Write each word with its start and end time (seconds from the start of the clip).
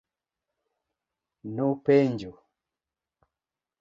Nopenjo. 1.55 2.31